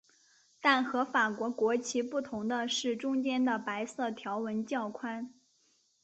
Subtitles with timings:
[0.59, 5.31] 但和法国国旗不同的是中间的白色条纹较宽。